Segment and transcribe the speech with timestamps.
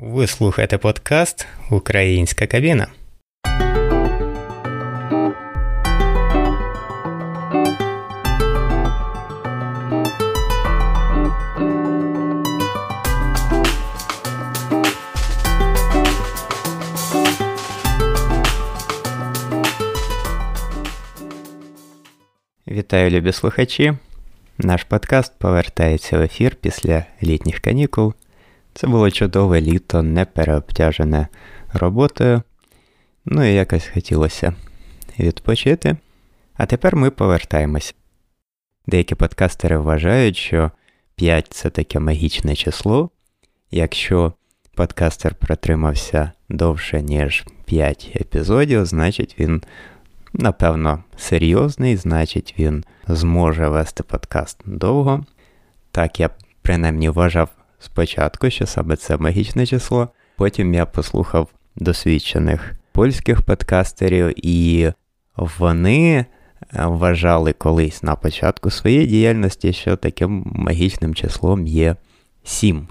[0.00, 2.86] Ви слухаєте подкаст Українська кабіна.
[22.68, 23.92] Вітаю, любі слухачі.
[24.58, 28.14] Наш подкаст повертається в ефір після літніх канікул.
[28.73, 31.27] Це було чудове літо, не переобтяжене
[31.73, 32.41] роботою.
[33.25, 34.53] Ну і якось хотілося
[35.19, 35.97] відпочити.
[36.53, 37.95] А тепер ми повертаємось.
[38.87, 40.71] Деякі подкастери вважають, що
[41.15, 43.09] 5 це таке магічне число.
[43.71, 44.33] Якщо
[44.75, 49.63] подкастер протримався довше, ніж 5 епізодів, значить він,
[50.33, 55.25] напевно, серйозний, значить він зможе вести подкаст довго.
[55.91, 56.29] Так я
[56.61, 57.49] принаймні вважав
[57.81, 60.09] спочатку, що саме це магічне число.
[60.37, 64.91] Потім я послухав досвідчених польських подкастерів, і
[65.35, 66.25] вони е,
[66.85, 71.95] вважали колись на початку своєї діяльності, що таким магічним числом є
[72.43, 72.87] сім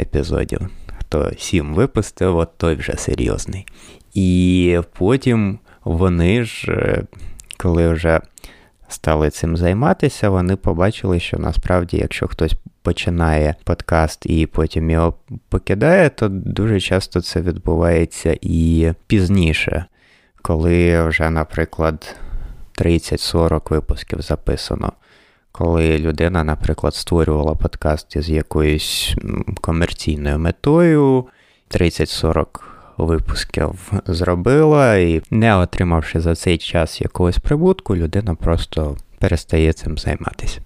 [0.00, 0.60] епізодів.
[0.98, 3.66] Хто сім випустив, от той вже серйозний.
[4.14, 7.04] І потім вони ж, е,
[7.56, 8.20] коли вже
[8.92, 15.14] стали цим займатися, вони побачили, що насправді, якщо хтось починає подкаст і потім його
[15.48, 19.84] покидає, то дуже часто це відбувається і пізніше,
[20.42, 22.16] коли вже, наприклад,
[22.78, 24.92] 30-40 випусків записано.
[25.52, 29.16] Коли людина, наприклад, створювала подкаст із якоюсь
[29.60, 31.26] комерційною метою,
[31.70, 32.46] 30-40
[32.96, 40.60] випусків зробила, і не отримавши за цей час якогось прибутку, людина просто перестає цим займатися.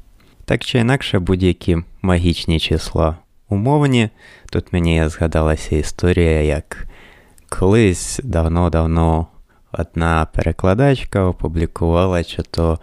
[0.44, 3.16] Так чи інакше, будь-які магічні числа
[3.48, 4.08] умовні.
[4.50, 6.86] Тут мені згадалася історія, як
[7.48, 9.26] колись давно-давно
[9.72, 12.78] одна перекладачка опублікувала чи то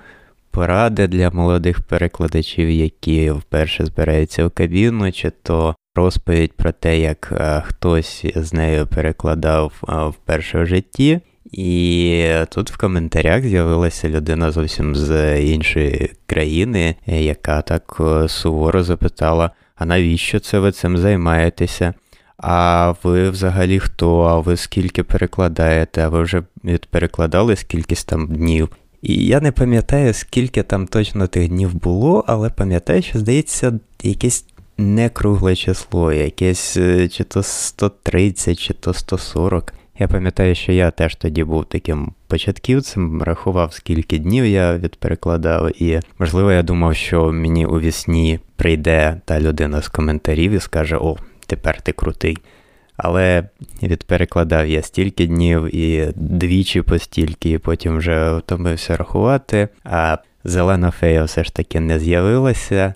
[0.51, 7.29] поради для молодих перекладачів, які вперше збираються в кабіну, чи то розповідь про те, як
[7.31, 9.73] е, хтось з нею перекладав
[10.17, 11.19] вперше в житті.
[11.51, 19.51] І тут в коментарях з'явилася людина зовсім з іншої країни, яка так е, суворо запитала:
[19.75, 21.93] а навіщо це ви цим займаєтеся?
[22.37, 24.21] А ви взагалі хто?
[24.21, 26.05] А ви скільки перекладаєте?
[26.05, 26.43] А ви вже
[26.89, 28.69] перекладали скількись там днів?
[29.01, 34.45] І я не пам'ятаю, скільки там точно тих днів було, але пам'ятаю, що здається, якесь
[34.77, 39.73] не кругле число, якесь е, чи то 130, чи то 140.
[39.99, 45.99] Я пам'ятаю, що я теж тоді був таким початківцем, рахував, скільки днів я відперекладав, і
[46.19, 51.17] можливо, я думав, що мені у вісні прийде та людина з коментарів і скаже: О,
[51.47, 52.37] тепер ти крутий.
[52.97, 53.49] Але
[53.83, 59.67] відперекладав я стільки днів і двічі по стільки, і потім вже втомився рахувати.
[59.83, 62.93] А зелена фея все ж таки не з'явилася.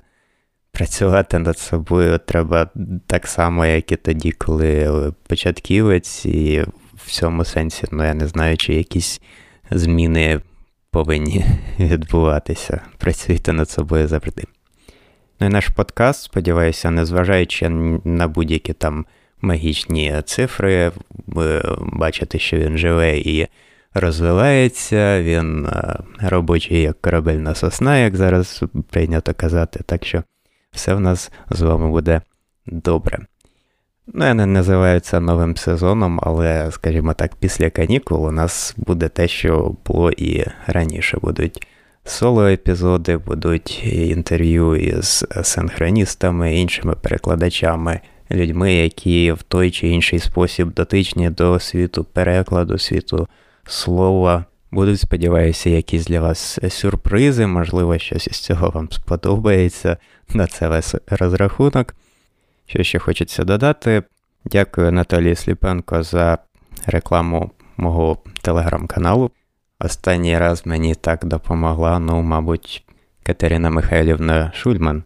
[0.78, 2.70] Працювати над собою треба
[3.08, 6.66] так само, як і тоді, коли початківець, і
[6.96, 9.22] в цьому сенсі, ну я не знаю, чи якісь
[9.72, 10.42] зміни
[10.92, 11.46] повинні
[11.80, 12.82] відбуватися.
[12.98, 14.44] Працюйте над собою завжди.
[15.40, 17.70] Ну і наш подкаст, сподіваюся, незважаючи
[18.04, 19.06] на будь-які там
[19.42, 20.92] магічні цифри,
[21.28, 23.48] ви бачите, що він живе і
[23.94, 29.80] розвивається, він е, робочий як корабельна сосна, як зараз прийнято казати.
[29.86, 30.24] Так що
[30.72, 32.22] все в нас з вами буде
[32.66, 33.20] добре.
[34.14, 39.10] Ну, я не називаю це новим сезоном, але, скажімо так, після канікул у нас буде
[39.10, 41.18] те, що було і раніше.
[41.22, 41.68] Будуть
[42.06, 48.00] соло-епізоди, будуть інтерв'ю із синхроністами, іншими перекладачами,
[48.32, 53.28] людьми, які в той чи інший спосіб дотичні до світу перекладу, світу
[53.66, 54.46] слова.
[54.72, 59.98] Будуть, сподіваюся, якісь для вас сюрпризи, можливо, щось із цього вам сподобається
[60.30, 61.96] на це весь розрахунок.
[62.66, 64.04] Що ще хочеться додати,
[64.46, 66.38] дякую Наталії Сліпенко за
[66.86, 69.32] рекламу мого телеграм-каналу.
[69.80, 72.84] Останній раз мені так допомогла, ну, мабуть,
[73.24, 75.04] Катерина Михайлівна Шульман,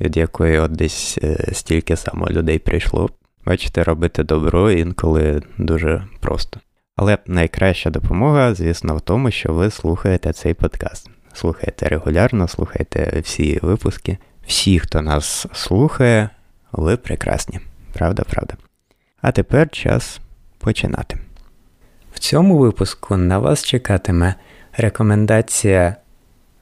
[0.00, 3.10] від якої от десь е, стільки само людей прийшло.
[3.46, 6.60] Бачите, робити добро інколи дуже просто.
[6.98, 11.10] Але найкраща допомога, звісно, в тому, що ви слухаєте цей подкаст.
[11.32, 14.18] Слухаєте регулярно, слухаєте всі випуски.
[14.46, 16.30] Всі, хто нас слухає,
[16.72, 17.60] ви прекрасні.
[17.92, 18.54] Правда, правда.
[19.20, 20.20] А тепер час
[20.58, 21.18] починати.
[22.12, 24.34] В цьому випуску на вас чекатиме
[24.76, 25.96] рекомендація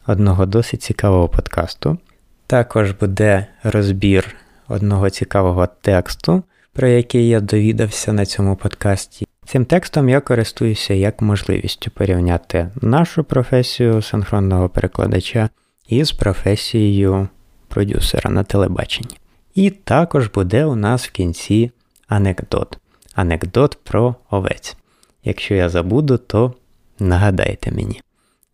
[0.06, 1.98] одного досить цікавого подкасту.
[2.46, 4.36] Також буде розбір
[4.68, 6.42] одного цікавого тексту,
[6.72, 9.25] про який я довідався на цьому подкасті.
[9.46, 15.48] Цим текстом я користуюся як можливістю порівняти нашу професію синхронного перекладача
[15.88, 17.28] із професією
[17.68, 19.18] продюсера на телебаченні.
[19.54, 21.70] І також буде у нас в кінці
[22.08, 22.78] анекдот.
[23.14, 24.76] Анекдот про овець.
[25.24, 26.54] Якщо я забуду, то
[26.98, 28.00] нагадайте мені.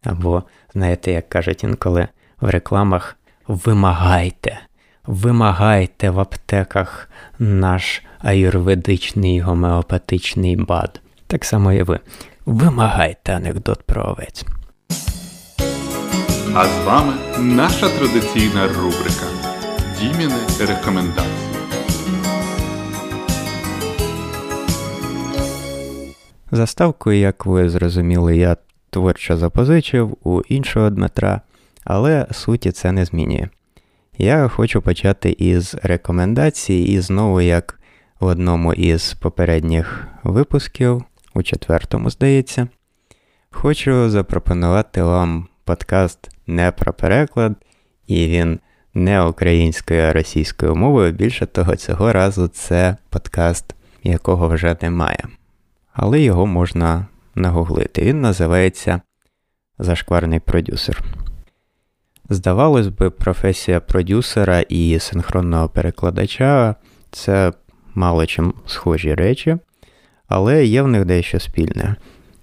[0.04, 0.42] Або,
[0.74, 2.08] знаєте, як кажуть інколи
[2.40, 3.16] в рекламах,
[3.46, 4.58] вимагайте,
[5.06, 7.08] вимагайте в аптеках
[7.38, 11.00] наш аюрведичний гомеопатичний бад.
[11.26, 12.00] Так само і ви.
[12.46, 14.44] Вимагайте анекдот про овець.
[16.54, 19.26] А з вами наша традиційна рубрика
[20.00, 21.52] Діміни рекомендації.
[26.50, 28.56] Заставку, як ви зрозуміли, я
[28.90, 31.40] творчо запозичив у іншого Дмитра,
[31.84, 33.48] але суті це не змінює.
[34.18, 37.80] Я хочу почати із рекомендацій, і знову, як
[38.20, 41.04] в одному із попередніх випусків,
[41.34, 42.68] у четвертому, здається,
[43.50, 47.52] хочу запропонувати вам подкаст не про переклад,
[48.06, 48.60] і він
[48.94, 51.12] не українською, а російською мовою.
[51.12, 55.24] Більше того, цього разу це подкаст, якого вже немає.
[55.92, 58.02] Але його можна нагуглити.
[58.02, 59.00] Він називається
[59.78, 61.04] Зашкварний продюсер.
[62.28, 66.74] Здавалось би, професія продюсера і синхронного перекладача
[67.10, 67.52] це
[67.94, 69.56] мало чим схожі речі,
[70.28, 71.96] але є в них дещо спільне.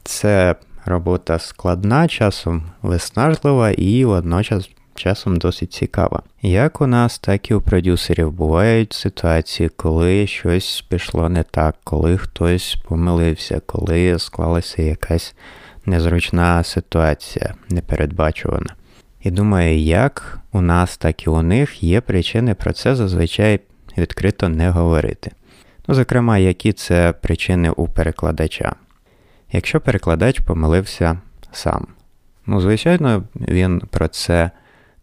[0.03, 0.55] Це
[0.85, 6.23] робота складна, часом виснажлива і водночас часом досить цікава.
[6.41, 12.17] Як у нас, так і у продюсерів бувають ситуації, коли щось пішло не так, коли
[12.17, 15.35] хтось помилився, коли склалася якась
[15.85, 18.75] незручна ситуація, непередбачувана.
[19.23, 23.59] І думаю, як у нас, так і у них є причини про це зазвичай
[23.97, 25.31] відкрито не говорити.
[25.87, 28.75] Ну, зокрема, які це причини у перекладача.
[29.51, 31.19] Якщо перекладач помилився
[31.51, 31.87] сам.
[32.45, 34.51] Ну, звичайно, він про це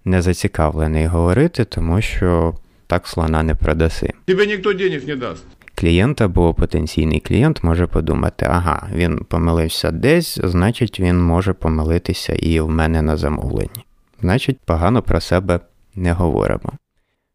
[0.04, 2.54] не зацікавлений говорити, тому що
[2.86, 4.12] так слона не продаси.
[4.24, 5.44] Тебе ніхто денег не дасть.
[5.74, 12.60] Клієнт або потенційний клієнт може подумати, ага, він помилився десь, значить він може помилитися і
[12.60, 13.85] в мене на замовленні.
[14.20, 15.60] Значить, погано про себе
[15.94, 16.72] не говоримо.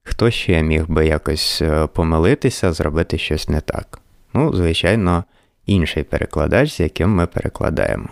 [0.03, 3.99] Хто ще міг би якось е, помилитися, зробити щось не так?
[4.33, 5.23] Ну, звичайно,
[5.65, 8.09] інший перекладач, з яким ми перекладаємо.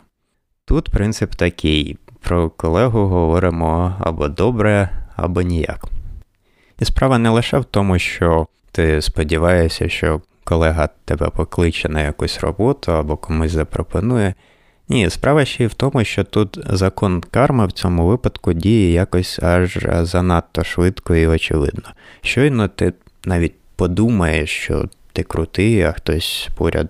[0.65, 5.85] Тут принцип такий: про колегу говоримо або добре, або ніяк.
[6.79, 12.39] І справа не лише в тому, що ти сподіваєшся, що колега тебе покличе на якусь
[12.39, 14.33] роботу або комусь запропонує.
[14.89, 19.39] Ні, справа ще й в тому, що тут закон карми в цьому випадку діє якось
[19.39, 21.89] аж занадто швидко і очевидно.
[22.21, 22.93] Щойно ти
[23.25, 26.89] навіть подумаєш, що ти крутий, а хтось поряд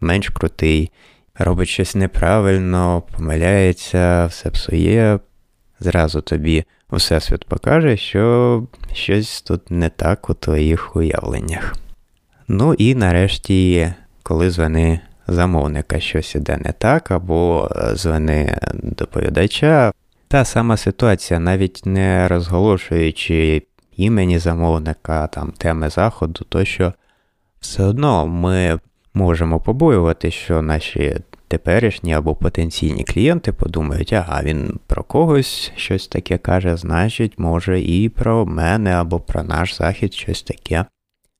[0.00, 0.90] менш крутий,
[1.34, 5.20] робить щось неправильно, помиляється, все псує,
[5.80, 11.74] зразу тобі Всесвіт покаже, що щось тут не так у твоїх уявленнях.
[12.48, 13.92] Ну і нарешті,
[14.22, 19.92] коли звини замовника щось іде не так, або звини доповідача,
[20.28, 23.62] та сама ситуація, навіть не розголошуючи
[23.96, 26.92] імені замовника, там теми заходу, тощо
[27.60, 28.78] все одно ми
[29.14, 31.16] можемо побоювати, що наші
[31.48, 38.08] теперішні або потенційні клієнти подумають, ага, він про когось щось таке каже, значить, може і
[38.08, 40.84] про мене або про наш захід щось таке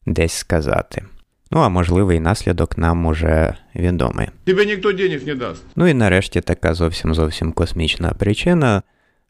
[0.06, 1.04] десь сказати.
[1.50, 4.28] Ну, а можливий наслідок нам уже відомий.
[4.44, 5.62] Тебе ніхто денег не дасть.
[5.76, 8.82] Ну і нарешті така зовсім зовсім космічна причина.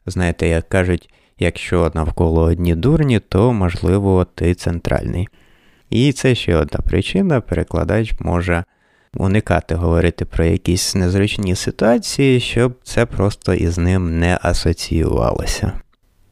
[0.05, 1.09] Знаєте, як кажуть,
[1.39, 5.27] якщо навколо одні дурні, то можливо ти центральний.
[5.89, 8.63] І це ще одна причина, перекладач може
[9.13, 15.81] уникати говорити про якісь незручні ситуації, щоб це просто із ним не асоціювалося.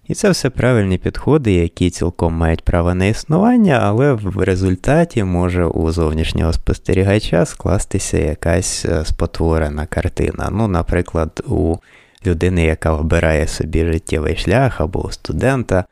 [0.08, 5.66] І це все правильні підходи, які цілком мають право на існування, але в результаті може
[5.66, 10.50] у зовнішнього спостерігача скластися якась е, спотворена картина.
[10.52, 11.76] Ну, наприклад, у
[12.26, 15.86] людини, яка обирає собі життєвий шлях або у студента,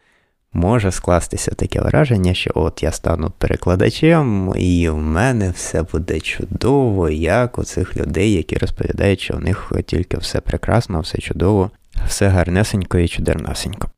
[0.53, 7.09] може скластися таке враження, що от я стану перекладачем, і в мене все буде чудово,
[7.09, 11.71] як у цих людей, які розповідають, що в них тільки все прекрасно, все чудово,
[12.07, 13.89] все гарнесенько і чудернасенько.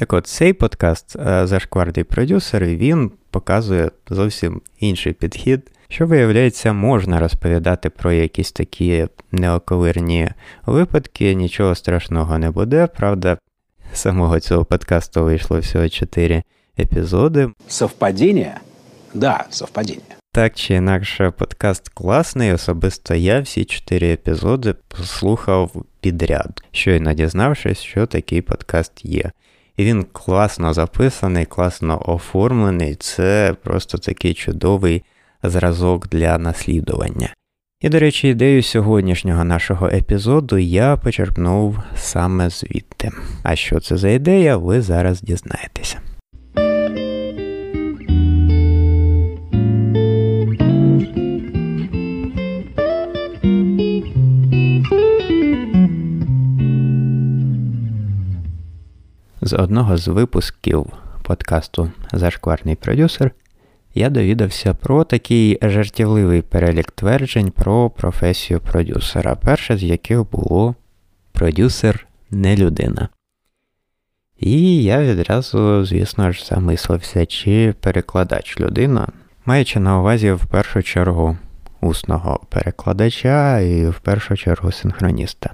[0.00, 7.20] Так от, цей подкаст е, Зашквардий продюсер, він показує зовсім інший підхід, що, виявляється, можна
[7.20, 10.28] розповідати про якісь такі неоковирні
[10.66, 12.86] випадки, нічого страшного не буде.
[12.86, 13.38] Правда,
[13.92, 16.42] самого цього подкасту вийшло всього 4
[16.78, 17.48] епізоди.
[17.68, 18.60] Совпадіння?
[19.14, 20.16] Да, совпадіння.
[20.32, 22.52] Так чи інакше, подкаст класний.
[22.52, 29.30] Особисто я всі чотири епізоди послухав підряд, щойно дізнавшись, що такий подкаст є.
[29.80, 32.94] І він класно записаний, класно оформлений.
[32.94, 35.02] Це просто такий чудовий
[35.42, 37.34] зразок для наслідування.
[37.80, 43.10] І, до речі, ідею сьогоднішнього нашого епізоду я почерпнув саме звідти.
[43.42, 45.98] А що це за ідея, ви зараз дізнаєтеся.
[59.42, 60.86] З одного з випусків
[61.22, 63.30] подкасту Зашкварний продюсер
[63.94, 70.74] я довідався про такий жартівливий перелік тверджень про професію продюсера, перше з яких було
[71.32, 73.08] продюсер не людина.
[74.40, 79.08] І я відразу, звісно ж, замислився, чи перекладач людина,
[79.46, 81.38] маючи на увазі в першу чергу
[81.80, 85.50] усного перекладача і в першу чергу синхроніста.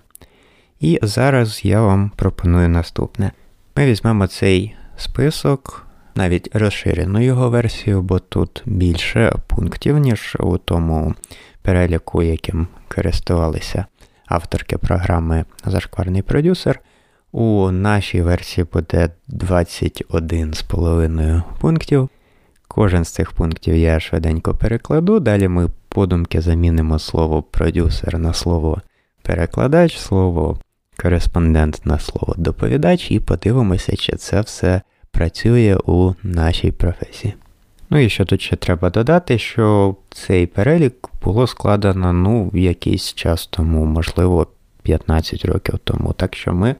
[0.80, 3.32] І зараз я вам пропоную наступне.
[3.78, 11.14] Ми візьмемо цей список, навіть розширену його версію, бо тут більше пунктів, ніж у тому
[11.62, 13.86] переліку, яким користувалися
[14.26, 16.80] авторки програми Зашкварний продюсер.
[17.32, 22.08] У нашій версії буде 21,5 пунктів.
[22.68, 25.20] Кожен з цих пунктів я швиденько перекладу.
[25.20, 28.80] Далі ми подумки замінимо слово продюсер на слово
[29.22, 30.58] перекладач, слово
[31.02, 37.34] кореспондент на слово доповідач, і подивимося, чи це все працює у нашій професії.
[37.90, 43.46] Ну і що тут ще треба додати, що цей перелік було складено ну, якийсь час
[43.46, 44.46] тому, можливо,
[44.82, 46.12] 15 років тому.
[46.12, 46.74] Так що ми,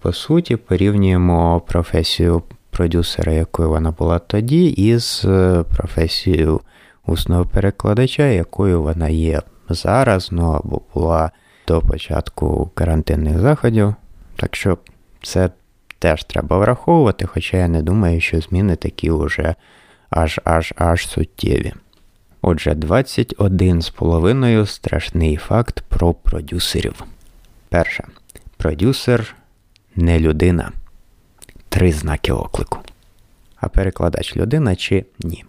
[0.00, 6.60] по суті, порівнюємо професію продюсера, якою вона була тоді, із е, професією
[7.06, 11.30] усного перекладача, якою вона є зараз, ну або була
[11.66, 13.94] до початку карантинних заходів.
[14.36, 14.78] Так що
[15.22, 15.50] це
[15.98, 19.54] теж треба враховувати, хоча я не думаю, що зміни такі вже
[20.10, 21.72] аж аж аж суттєві.
[22.42, 27.04] Отже, 21,5 страшний факт про продюсерів.
[27.68, 28.04] Перше.
[28.56, 29.36] Продюсер
[29.96, 30.72] не людина.
[31.68, 32.78] Три знаки оклику.
[33.56, 35.44] А перекладач людина чи ні.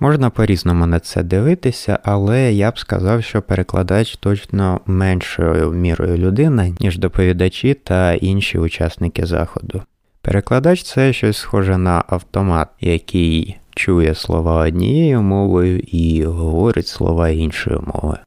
[0.00, 6.68] Можна по-різному на це дивитися, але я б сказав, що перекладач точно меншою мірою людина,
[6.80, 9.82] ніж доповідачі та інші учасники заходу.
[10.22, 17.84] Перекладач це щось схоже на автомат, який чує слова однією мовою і говорить слова іншою
[17.94, 18.18] мовою.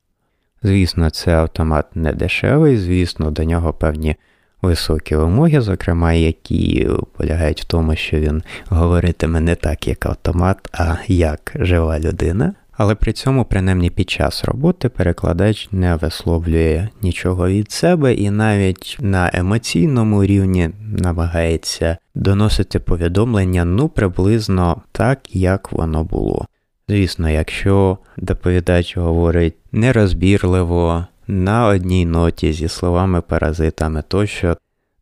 [0.64, 4.16] Звісно, це автомат не дешевий, звісно, до нього певні
[4.62, 10.96] високі вимоги, зокрема, які полягають в тому, що він говоритиме не так, як автомат, а
[11.08, 12.54] як жива людина.
[12.72, 18.98] Але при цьому, принаймні під час роботи, перекладач не висловлює нічого від себе і навіть
[19.00, 26.46] на емоційному рівні намагається доносити повідомлення ну приблизно так, як воно було.
[26.90, 34.58] Звісно, якщо доповідач говорить нерозбірливо, на одній ноті зі словами паразитами тощо.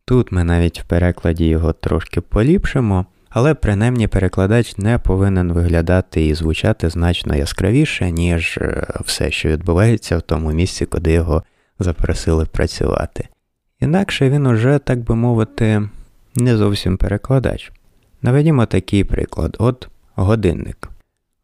[0.05, 6.34] Тут ми навіть в перекладі його трошки поліпшимо, але принаймні перекладач не повинен виглядати і
[6.34, 11.43] звучати значно яскравіше, ніж е, все, що відбувається в тому місці, куди його
[11.79, 13.27] запросили працювати.
[13.79, 15.89] Інакше він уже, так би мовити,
[16.36, 17.72] не зовсім перекладач.
[18.22, 20.89] Наведімо такий приклад: от годинник.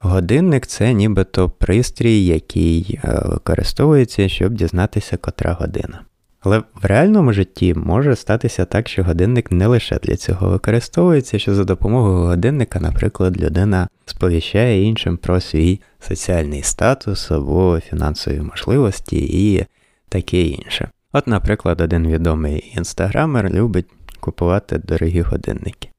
[0.05, 6.01] Годинник це нібито пристрій, який е, використовується, щоб дізнатися, котра година.
[6.39, 11.55] Але в реальному житті може статися так, що годинник не лише для цього використовується, що
[11.55, 19.65] за допомогою годинника, наприклад, людина сповіщає іншим про свій соціальний статус або фінансові можливості і
[20.09, 20.89] таке інше.
[21.13, 23.87] От, наприклад, один відомий інстаграмер любить
[24.19, 25.89] купувати дорогі годинники.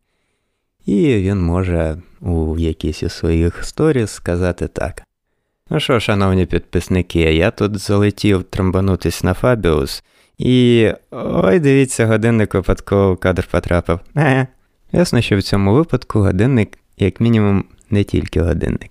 [0.86, 5.02] І він може у якійсь із своїх сторіс сказати так.
[5.70, 10.04] Ну що, шановні підписники, я тут залетів трамбанутись на Фабіус,
[10.38, 14.00] і ой, дивіться, годинник випадково в кадр потрапив.
[14.16, 14.46] Е,
[14.92, 18.90] Ясно, що в цьому випадку годинник, як мінімум, не тільки годинник.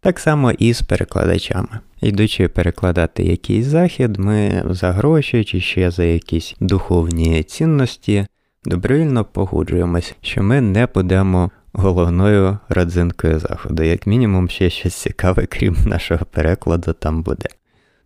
[0.00, 1.68] Так само і з перекладачами.
[2.00, 8.26] Йдучи перекладати якийсь захід, ми за гроші чи ще за якісь духовні цінності
[8.64, 13.82] добровільно погоджуємось, що ми не будемо головною родзинкою заходу.
[13.82, 17.48] Як мінімум, ще щось цікаве, крім нашого перекладу, там буде.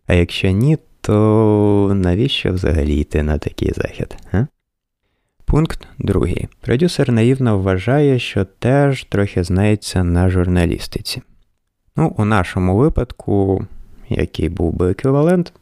[0.07, 4.17] А якщо ні, то навіщо взагалі йти на такий захід?
[4.33, 4.47] А?
[5.45, 6.49] Пункт другий.
[6.61, 11.23] Продюсер наївно вважає, що теж трохи знається на журналістиці.
[11.97, 13.67] Ну, у нашому випадку,
[14.09, 15.53] який був би еквівалент,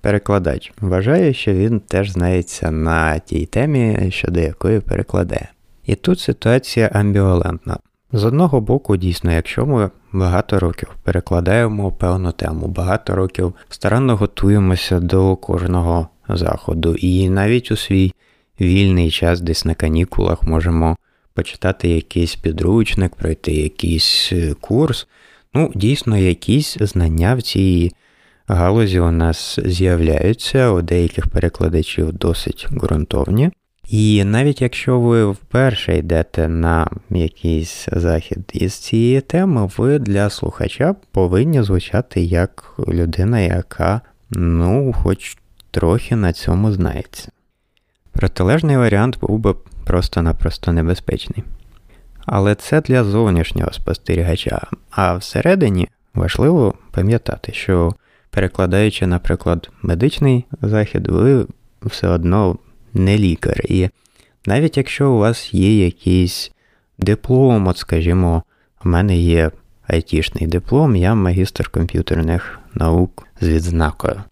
[0.00, 5.48] перекладач вважає, що він теж знається на тій темі, щодо якої перекладає.
[5.86, 7.78] І тут ситуація амбівалентна.
[8.12, 15.00] З одного боку, дійсно, якщо ми багато років перекладаємо певну тему, багато років старанно готуємося
[15.00, 18.12] до кожного заходу, і навіть у свій
[18.60, 20.96] вільний час, десь на канікулах, можемо
[21.34, 25.06] почитати якийсь підручник, пройти якийсь е, курс.
[25.54, 27.92] Ну, дійсно, якісь знання в цій
[28.46, 33.50] галузі у нас з'являються, у деяких перекладачів досить ґрунтовні.
[33.88, 40.94] І навіть якщо ви вперше йдете на якийсь захід із цієї теми, ви для слухача
[41.10, 44.00] повинні звучати як людина, яка,
[44.30, 45.36] ну, хоч
[45.70, 47.28] трохи на цьому знається.
[48.12, 51.44] Протилежний варіант був би просто-напросто небезпечний.
[52.26, 54.66] Але це для зовнішнього спостерігача.
[54.90, 57.94] А всередині важливо пам'ятати, що
[58.30, 61.46] перекладаючи, наприклад, медичний захід, ви
[61.82, 62.56] все одно
[62.96, 63.60] не лікар.
[63.64, 63.88] І
[64.46, 66.52] навіть якщо у вас є якийсь
[66.98, 68.42] диплом, от скажімо,
[68.84, 69.50] в мене є
[69.86, 74.22] айтішний диплом, я магістр комп'ютерних наук з відзнакою.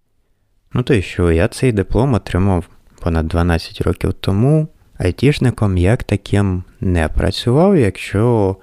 [0.73, 2.65] Ну то й що, я цей диплом отримав
[3.01, 4.69] понад 12 років тому.
[4.99, 8.57] Айтішником як таким не працював, якщо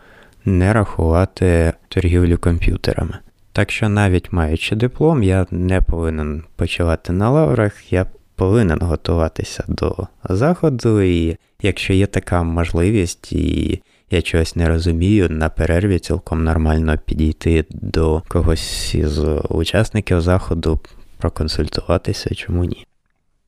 [0.45, 3.17] не рахувати торгівлю комп'ютерами.
[3.53, 8.05] Так що навіть маючи диплом, я не повинен почувати на лаврах, я
[8.41, 13.81] повинен готуватися до заходу, і якщо є така можливість, і
[14.11, 19.19] я чогось не розумію, на перерві цілком нормально підійти до когось із
[19.49, 20.79] учасників заходу,
[21.17, 22.85] проконсультуватися, чому ні.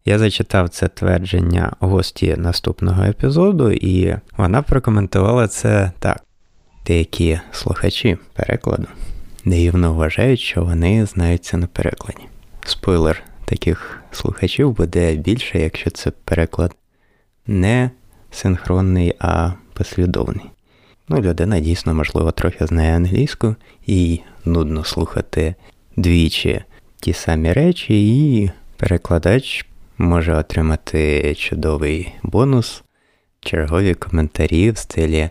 [0.05, 6.23] Я зачитав це твердження гості наступного епізоду, і вона прокоментувала це так.
[6.88, 8.88] Деякі слухачі перекладу
[9.45, 12.23] наївно вважають, що вони знаються на перекладі.
[12.65, 13.23] Спойлер
[13.53, 16.75] таких слухачів буде більше, якщо це переклад
[17.47, 17.91] не
[18.32, 20.45] синхронний, а послідовний.
[21.10, 23.56] Ну, людина дійсно, можливо, трохи знає англійську,
[23.88, 25.56] і нудно слухати
[25.95, 26.63] двічі
[27.01, 27.93] ті самі речі,
[28.41, 29.65] і перекладач
[29.97, 32.84] може отримати чудовий бонус,
[33.39, 35.30] чергові коментарі в стилі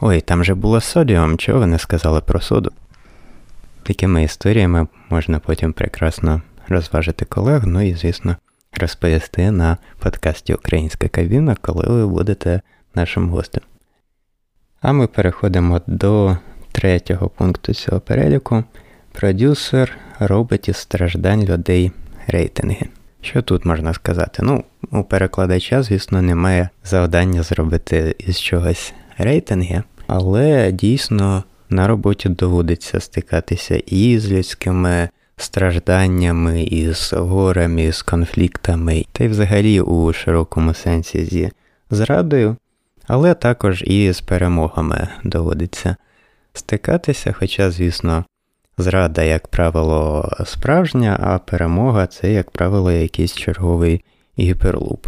[0.00, 2.70] Ой, там же було содіум, чого ви не сказали про соду?
[3.82, 8.36] Такими історіями можна потім прекрасно розважити колег, ну і, звісно,
[8.80, 12.60] розповісти на подкасті Українська кабіна, коли ви будете
[12.94, 13.62] нашим гостем.
[14.80, 16.36] А ми переходимо до
[16.72, 18.64] третього пункту цього переліку.
[19.12, 21.92] Продюсер робить із страждань людей
[22.26, 22.88] рейтинги.
[23.20, 24.42] Що тут можна сказати?
[24.42, 33.00] Ну, у перекладача, звісно, немає завдання зробити із чогось рейтинги, але дійсно на роботі доводиться
[33.00, 35.08] стикатися і з людськими
[35.42, 41.50] стражданнями, із горами, з конфліктами, та й взагалі у широкому сенсі зі
[41.90, 42.56] зрадою,
[43.06, 45.96] але також і з перемогами доводиться
[46.52, 48.24] стикатися, хоча, звісно,
[48.78, 54.04] зрада, як правило, справжня, а перемога це, як правило, якийсь черговий
[54.38, 55.06] гіперлуп.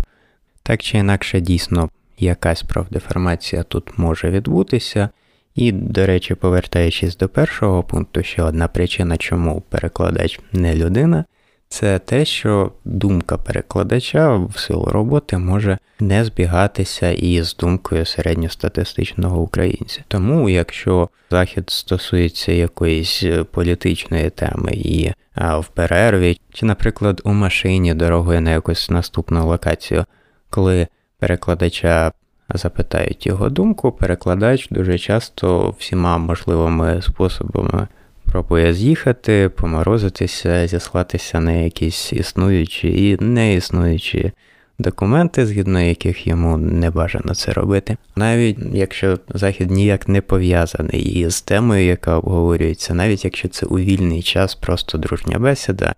[0.62, 5.08] Так чи інакше, дійсно, якась правдеформація тут може відбутися.
[5.54, 11.24] І, до речі, повертаючись до першого пункту, ще одна причина, чому перекладач не людина,
[11.68, 20.04] це те, що думка перекладача в силу роботи може не збігатися із думкою середньостатистичного українця.
[20.08, 27.94] Тому, якщо захід стосується якоїсь політичної теми і а, в перерві, чи, наприклад, у машині
[27.94, 30.04] дорогою на якусь наступну локацію,
[30.50, 30.86] коли
[31.18, 32.12] перекладача
[32.54, 37.88] запитають його думку, перекладач дуже часто всіма можливими способами
[38.24, 44.32] пробує з'їхати, поморозитися, зіслатися на якісь існуючі і неіснуючі
[44.78, 47.96] документи, згідно яких йому не бажано це робити.
[48.16, 54.22] Навіть якщо захід ніяк не пов'язаний із темою, яка обговорюється, навіть якщо це у вільний
[54.22, 55.94] час, просто дружня бесіда,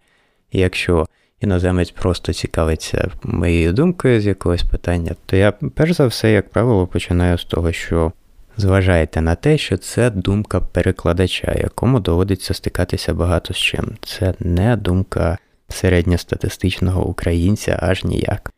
[0.52, 1.06] якщо
[1.44, 6.86] іноземець просто цікавиться моєю думкою з якогось питання, то я перш за все, як правило,
[6.86, 8.12] починаю з того, що
[8.56, 13.96] зважайте на те, що це думка перекладача, якому доводиться стикатися багато з чим.
[14.02, 18.52] Це не думка середньостатистичного українця аж ніяк.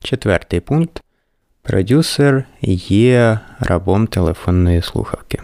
[0.00, 1.02] Четвертий пункт.
[1.62, 2.44] Продюсер
[2.88, 5.38] є рабом телефонної слухавки.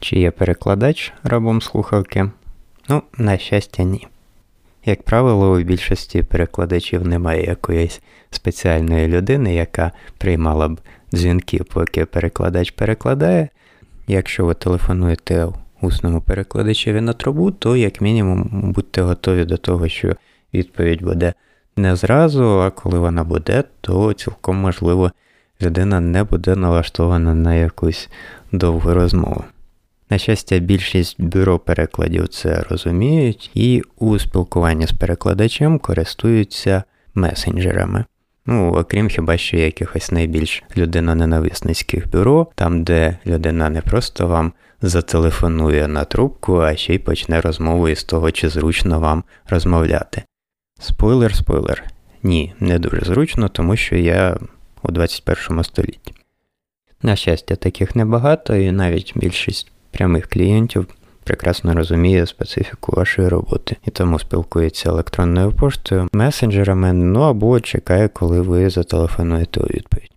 [0.00, 2.30] Чи є перекладач рабом слухавки?
[2.88, 4.06] Ну, на щастя, ні.
[4.86, 10.80] Як правило, у більшості перекладачів немає якоїсь спеціальної людини, яка приймала б
[11.14, 13.48] дзвінки, поки перекладач перекладає.
[14.06, 15.48] Якщо ви телефонуєте
[15.80, 20.16] усному перекладачеві на трубу, то як мінімум будьте готові до того, що
[20.54, 21.32] відповідь буде
[21.76, 25.10] не зразу, а коли вона буде, то цілком можливо
[25.62, 28.08] людина не буде налаштована на якусь
[28.52, 29.44] довгу розмову.
[30.14, 36.82] На щастя, більшість бюро перекладів це розуміють і у спілкуванні з перекладачем користуються
[37.14, 38.04] месенджерами.
[38.46, 45.88] Ну, окрім хіба що якихось найбільш людиноненависницьких бюро, там, де людина не просто вам зателефонує
[45.88, 50.22] на трубку, а ще й почне розмову із того, чи зручно вам розмовляти.
[50.80, 51.84] Спойлер, спойлер.
[52.22, 54.38] Ні, не дуже зручно, тому що я
[54.82, 56.14] у 21 столітті.
[57.02, 60.86] На щастя, таких небагато, і навіть більшість прямих клієнтів
[61.24, 68.40] прекрасно розуміє специфіку вашої роботи і тому спілкується електронною поштою, месенджерами, ну або чекає, коли
[68.40, 70.10] ви зателефонуєте у відповідь.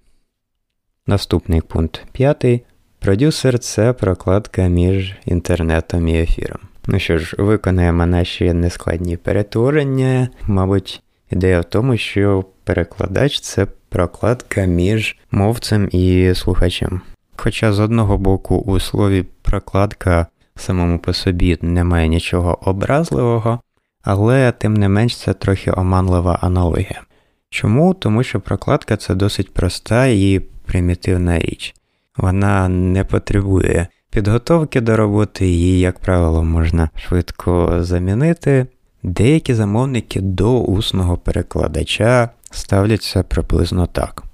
[1.07, 2.63] Наступний пункт п'ятий.
[2.99, 6.59] Продюсер це прокладка між інтернетом і ефіром.
[6.87, 10.29] Ну що ж, виконаємо наші нескладні перетворення.
[10.47, 17.01] Мабуть, ідея в тому, що перекладач це прокладка між мовцем і слухачем.
[17.37, 23.59] Хоча з одного боку у слові прокладка самому по собі немає нічого образливого,
[24.01, 27.01] але тим не менш це трохи оманлива аналогія.
[27.49, 27.93] Чому?
[27.93, 31.75] Тому що прокладка це досить проста і примітивна річ.
[32.17, 38.67] Вона не потребує підготовки до роботи, її, як правило, можна швидко замінити.
[39.03, 44.26] Деякі замовники до усного перекладача ставляться приблизно так.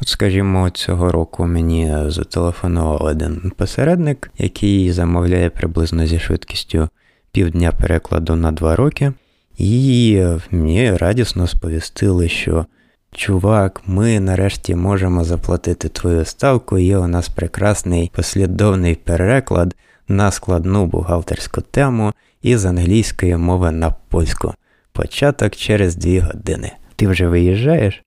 [0.00, 6.88] От, скажімо, цього року мені зателефонував один посередник, який замовляє приблизно зі швидкістю
[7.32, 9.12] півдня перекладу на два роки,
[9.58, 12.66] і мені радісно сповістили, що
[13.12, 19.74] чувак, ми нарешті можемо заплатити твою ставку, є у нас прекрасний послідовний переклад
[20.08, 24.54] на складну бухгалтерську тему із англійської мови на польську.
[24.92, 26.72] Початок через дві години.
[26.96, 28.03] Ти вже виїжджаєш?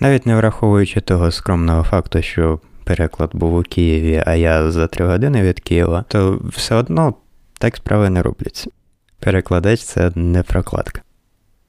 [0.00, 5.06] Навіть не враховуючи того скромного факту, що переклад був у Києві, а я за три
[5.06, 7.14] години від Києва, то все одно
[7.58, 8.70] так справи не робляться.
[9.18, 11.02] Перекладач це не прокладка.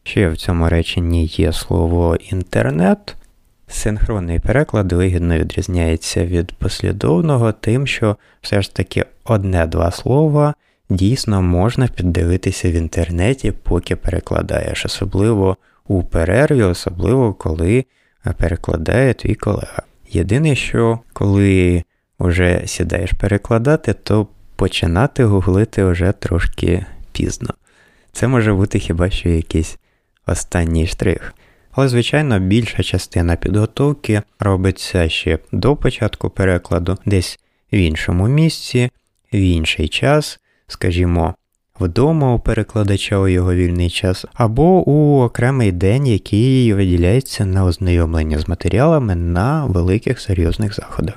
[0.03, 3.15] Ще в цьому реченні є слово інтернет.
[3.67, 10.53] Синхронний переклад вигідно відрізняється від послідовного, тим, що все ж таки одне-два слова
[10.89, 15.57] дійсно можна піддивитися в інтернеті, поки перекладаєш, особливо
[15.87, 17.85] у перерві, особливо коли
[18.33, 19.81] перекладає твій колега.
[20.09, 21.83] Єдине, що коли
[22.19, 27.49] вже сідаєш перекладати, то починати гуглити вже трошки пізно.
[28.11, 29.77] Це може бути хіба що якийсь
[30.27, 31.33] останній штрих.
[31.71, 37.39] Але, звичайно, більша частина підготовки робиться ще до початку перекладу, десь
[37.73, 38.89] в іншому місці,
[39.33, 41.35] в інший час, скажімо,
[41.79, 48.39] вдома у перекладача у його вільний час, або у окремий день, який виділяється на ознайомлення
[48.39, 51.15] з матеріалами на великих серйозних заходах.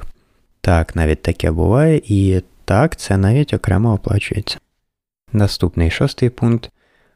[0.60, 4.58] Так, навіть таке буває, і так це навіть окремо оплачується.
[5.32, 6.70] Наступний шостий пункт.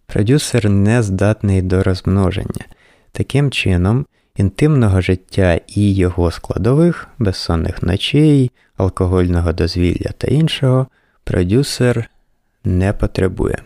[0.06, 2.64] Продюсер не здатний до розмноження.
[3.12, 10.86] Таким чином, інтимного життя і його складових, безсонних ночей, алкогольного дозвілля та іншого,
[11.24, 12.10] продюсер
[12.64, 13.58] не потребує.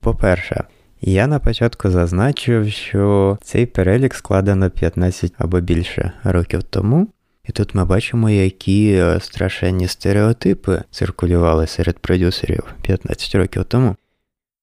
[0.00, 0.64] По-перше,
[1.00, 7.08] я на початку зазначив, що цей перелік складено 15 або більше років тому,
[7.48, 13.96] і тут ми бачимо, які е, страшенні стереотипи циркулювали серед продюсерів 15 років тому.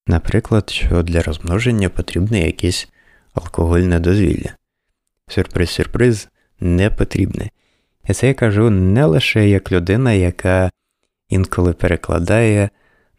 [0.08, 2.90] Наприклад, що для розмноження потрібне якесь
[3.34, 4.56] алкогольне дозвілля.
[5.28, 6.28] Сюрприз-сюрприз
[6.60, 7.50] не потрібне.
[8.10, 10.70] І це я кажу не лише як людина, яка
[11.30, 12.70] інколи перекладає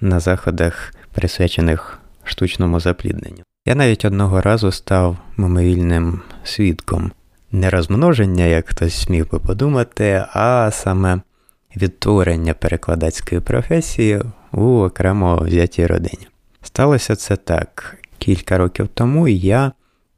[0.00, 3.42] на заходах, присвячених штучному заплідненню.
[3.66, 7.12] Я навіть одного разу став мимовільним свідком
[7.54, 11.20] не розмноження, як хтось смів би подумати, а саме
[11.76, 16.28] відтворення перекладацької професії у окремо взятій родині.
[16.62, 17.96] Сталося це так.
[18.18, 19.72] Кілька років тому я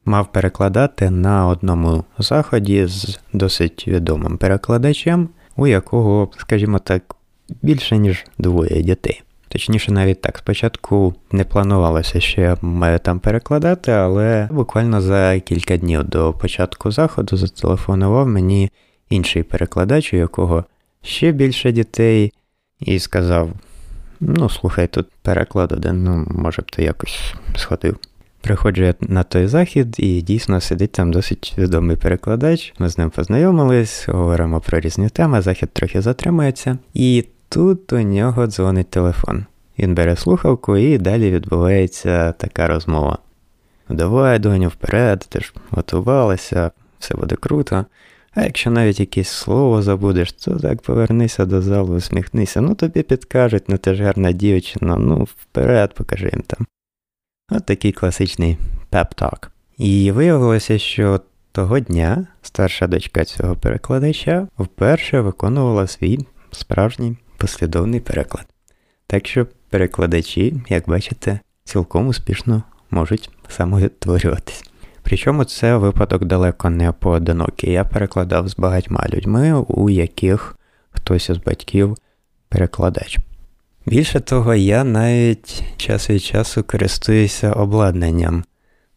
[0.05, 7.15] мав перекладати на одному заході з досить відомим перекладачем, у якого, скажімо так,
[7.61, 9.23] більше ніж двоє дітей.
[9.49, 10.37] Точніше, навіть так.
[10.37, 16.91] Спочатку не планувалося, що я маю там перекладати, але буквально за кілька днів до початку
[16.91, 18.71] заходу зателефонував мені
[19.09, 20.65] інший перекладач, у якого
[21.01, 22.33] ще більше дітей,
[22.79, 23.49] і сказав:
[24.19, 27.97] Ну, слухай, тут переклад один, ну, може б ти якось сходив.
[28.41, 32.73] Приходжу я на той захід, і дійсно сидить там досить відомий перекладач.
[32.79, 36.77] Ми з ним познайомились, говоримо про різні теми, захід трохи затримується.
[36.93, 39.45] І тут у нього дзвонить телефон.
[39.79, 43.17] Він бере слухавку і далі відбувається така розмова.
[43.89, 47.85] Давай, доню, вперед, ти ж готувалася, все буде круто.
[48.33, 52.61] А якщо навіть якесь слово забудеш, то так повернися до залу, усміхнися.
[52.61, 56.67] Ну тобі підкажуть, ну ти ж гарна дівчина, ну вперед, покажи їм там.
[57.51, 58.57] От такий класичний
[58.89, 59.51] пеп-ток.
[59.77, 66.19] І виявилося, що того дня старша дочка цього перекладача вперше виконувала свій
[66.51, 68.45] справжній послідовний переклад.
[69.07, 74.63] Так що перекладачі, як бачите, цілком успішно можуть самовідтворюватись.
[75.03, 77.71] Причому це випадок далеко не поодинокий.
[77.71, 80.57] Я перекладав з багатьма людьми, у яких
[80.91, 81.97] хтось із батьків
[82.49, 83.17] перекладач.
[83.85, 88.43] Більше того, я навіть час від часу користуюся обладнанням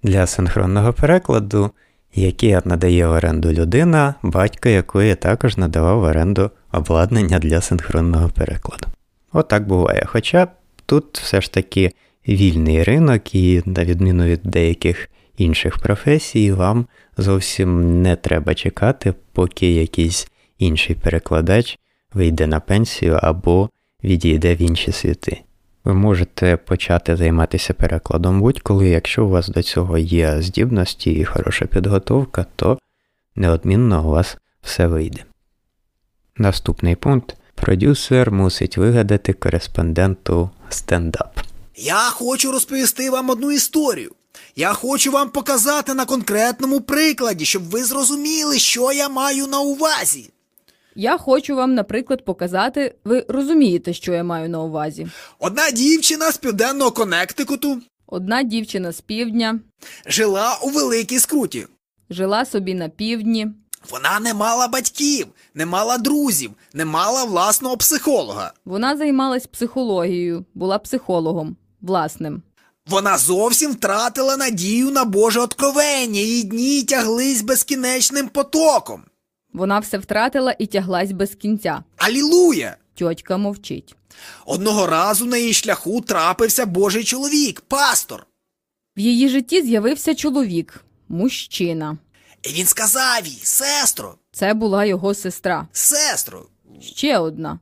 [0.02, 1.70] для синхронного перекладу,
[2.14, 8.86] яке надає в оренду людина, батько якої також надавав в оренду обладнання для синхронного перекладу.
[9.32, 10.04] Отак буває.
[10.06, 10.48] Хоча
[10.86, 11.92] тут все ж таки
[12.28, 19.72] вільний ринок, і, на відміну від деяких інших професій, вам зовсім не треба чекати, поки
[19.72, 20.28] якийсь
[20.58, 21.78] інший перекладач
[22.14, 23.68] вийде на пенсію або
[24.04, 25.40] відійде в інші світи.
[25.84, 31.66] Ви можете почати займатися перекладом будь-коли, якщо у вас до цього є здібності і хороша
[31.66, 32.78] підготовка, то
[33.36, 35.29] неодмінно у вас все вийде.
[36.36, 37.36] Наступний пункт.
[37.54, 41.38] Продюсер мусить вигадати кореспонденту стендап.
[41.76, 44.12] Я хочу розповісти вам одну історію.
[44.56, 50.30] Я хочу вам показати на конкретному прикладі, щоб ви зрозуміли, що я маю на увазі.
[50.94, 55.08] Я хочу вам, наприклад, показати, ви розумієте, що я маю на увазі.
[55.38, 59.60] Одна дівчина з південного Коннектикуту Одна дівчина з півдня
[60.06, 61.66] жила у великій скруті.
[62.10, 63.46] жила собі на півдні.
[63.90, 68.52] Вона не мала батьків, не мала друзів, не мала власного психолога.
[68.64, 72.42] Вона займалась психологією, була психологом власним.
[72.86, 79.02] Вона зовсім втратила надію на Боже откровення, її дні тяглись безкінечним потоком.
[79.52, 81.82] Вона все втратила і тяглась без кінця.
[81.96, 82.76] Алілуя!
[82.94, 83.96] Тьотька мовчить.
[84.46, 88.26] Одного разу на її шляху трапився Божий чоловік, пастор.
[88.96, 91.98] В її житті з'явився чоловік, мужчина.
[92.42, 95.68] І він сказав їй: сестро, Це була його сестра.
[95.72, 96.46] сестро,
[96.80, 97.58] Ще одна.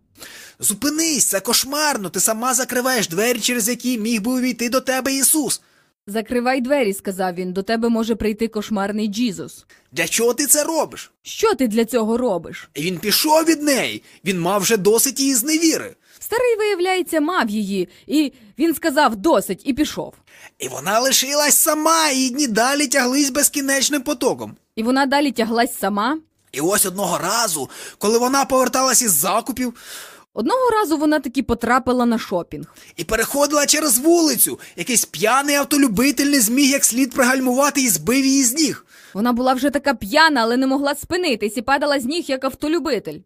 [0.59, 2.11] зупинись, це кошмарно.
[2.11, 5.61] Ти сама закриваєш двері, через які міг би увійти до тебе Ісус.
[6.07, 9.67] Закривай двері, сказав він, до тебе може прийти кошмарний Джізус.
[9.93, 11.11] Для чого ти це робиш?
[11.23, 12.71] Що ти для цього робиш?
[12.75, 14.03] І він пішов від неї.
[14.25, 15.97] Він мав вже досить її зневіри.
[16.19, 20.15] Старий, виявляється, мав її, і він сказав досить і пішов.
[20.59, 24.57] І вона лишилась сама, і дні далі тяглись безкінечним потоком.
[24.77, 26.19] І вона далі тяглась сама.
[26.53, 29.75] І ось одного разу, коли вона поверталась із закупів
[30.39, 32.67] Одного разу вона таки потрапила на шопінг.
[32.97, 38.45] і переходила через вулицю, якийсь п'яний автолюбитель не зміг як слід пригальмувати і збив її
[38.45, 38.85] з ніг.
[39.15, 43.19] Вона була вже така п'яна, але не могла спинитись і падала з ніг, як автолюбитель.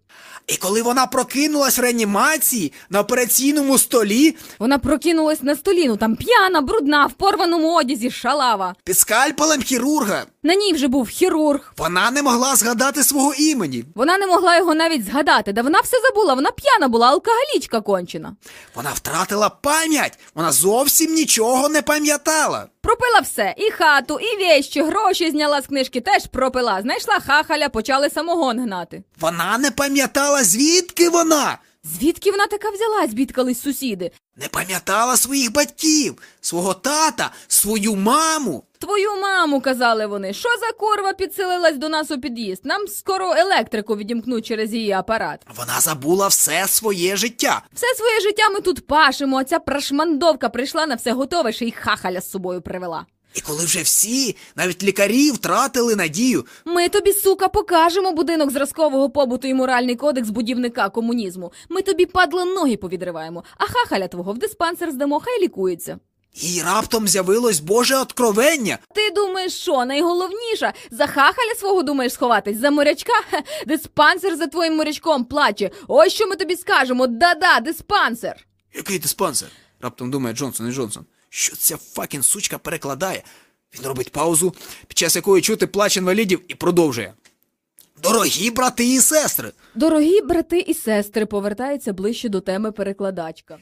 [0.46, 6.16] І коли вона прокинулась в реанімації на операційному столі Вона прокинулась на столі, ну там
[6.16, 8.74] п'яна, брудна, в порваному одязі, шалава.
[8.84, 11.72] під скальпелем хірурга, На ній вже був хірург.
[11.78, 13.84] вона не могла згадати свого імені.
[13.94, 18.36] Вона не могла його навіть згадати, да вона все забула, вона п'яна була, алкоголічка кончена.
[18.74, 22.66] Вона втратила пам'ять, вона зовсім нічого не пам'ятала.
[22.80, 26.82] Пропила все, і хату, і вещі, гроші зняла з книжки, теж пропила.
[26.82, 29.02] Знайшла хахаля, почали самогон гнати.
[29.20, 31.58] Вона не пам'ятала, звідки вона.
[31.84, 34.10] Звідки вона така взялась, бідкались сусіди?
[34.36, 38.64] Не пам'ятала своїх батьків, свого тата, свою маму.
[38.78, 42.64] Твою маму, казали вони, що за корва підселилась до нас у під'їзд?
[42.64, 45.46] Нам скоро електрику відімкнуть через її апарат.
[45.56, 47.62] Вона забула все своє життя.
[47.72, 51.70] Все своє життя ми тут пашемо, а ця прашмандовка прийшла на все готове, ще й
[51.72, 53.06] хахаля з собою привела.
[53.34, 59.48] І коли вже всі, навіть лікарі, втратили надію, Ми тобі, сука, покажемо будинок зразкового побуту
[59.48, 61.52] і моральний кодекс будівника комунізму.
[61.68, 65.98] Ми тобі падла ноги повідриваємо, а хахаля твого в диспансер здамо, хай лікується.
[66.34, 68.78] їй раптом з'явилось Боже откровення.
[68.94, 70.72] Ти думаєш, що найголовніше?
[70.90, 72.58] За хахаля свого думаєш сховатись?
[72.58, 73.12] За морячка?
[73.30, 75.70] Хе, диспансер за твоїм морячком плаче.
[75.88, 77.06] Ось що ми тобі скажемо.
[77.06, 78.46] Да-да, диспансер.
[78.74, 79.48] Який диспансер?
[79.80, 81.04] Раптом думає Джонсон і Джонсон.
[81.34, 83.22] Що ця факін сучка перекладає?
[83.78, 84.54] Він робить паузу,
[84.86, 87.12] під час якої чути плач інвалідів, і продовжує.
[88.02, 89.52] Дорогі брати і сестри!
[89.74, 93.58] Дорогі брати і сестри, повертається ближче до теми перекладачка.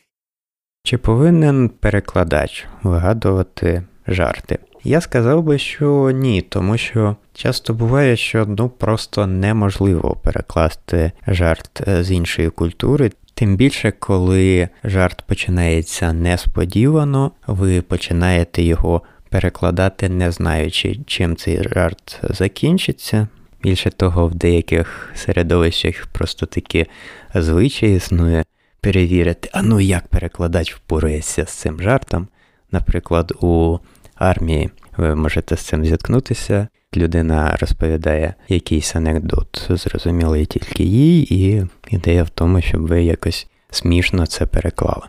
[0.83, 4.59] Чи повинен перекладач вигадувати жарти?
[4.85, 11.89] Я сказав би, що ні, тому що часто буває, що ну просто неможливо перекласти жарт
[11.89, 20.31] е, з іншої культури, Тим більше, коли жарт починається несподівано, ви починаєте його перекладати, не
[20.31, 23.29] знаючи, чим цей жарт закінчиться.
[23.63, 26.87] Більше того, в деяких середовищах просто такі
[27.35, 28.45] звичай існує
[28.81, 32.29] перевірити, а ну як перекладач впорається з цим жартом.
[32.73, 33.79] Наприклад, у
[34.15, 36.69] армії ви можете з цим зіткнутися.
[36.97, 44.27] Людина розповідає якийсь анекдот, зрозумілий тільки їй, і ідея в тому, щоб ви якось смішно
[44.27, 45.07] це переклали.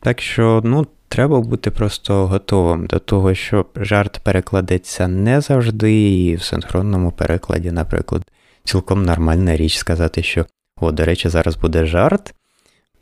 [0.00, 6.36] Так що, ну, треба бути просто готовим до того, що жарт перекладеться не завжди, і
[6.36, 8.22] в синхронному перекладі, наприклад,
[8.64, 10.46] цілком нормальна річ сказати, що
[10.80, 12.34] о, до речі, зараз буде жарт,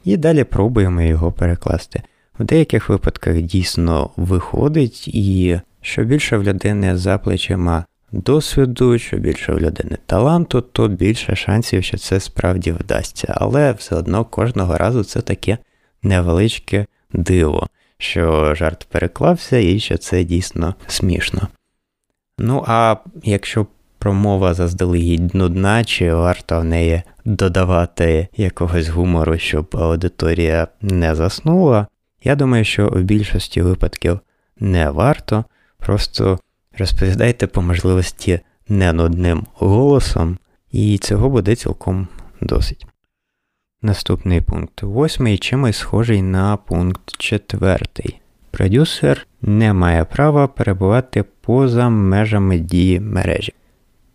[0.05, 2.03] і далі пробуємо його перекласти.
[2.39, 9.53] В деяких випадках дійсно виходить, і що більше в людини за плечима досвіду, що більше
[9.53, 13.35] в людини таланту, то більше шансів, що це справді вдасться.
[13.37, 15.59] Але все одно кожного разу це таке
[16.03, 17.67] невеличке диво,
[17.99, 21.49] що жарт переклався і що це дійсно смішно.
[22.39, 23.67] Ну, а якщо
[23.99, 31.87] промова заздалегідь нудна, чи варто в неї додавати якогось гумору, щоб аудиторія не заснула,
[32.25, 34.21] я думаю, що в більшості випадків
[34.61, 35.45] не варто,
[35.79, 36.39] просто
[36.79, 40.39] розповідайте по можливості не нудним голосом,
[40.73, 42.09] і цього буде цілком
[42.41, 42.87] досить.
[43.83, 48.21] Наступний пункт восьмий чимось схожий на пункт четвертий.
[48.51, 53.53] Продюсер не має права перебувати поза межами дії мережі.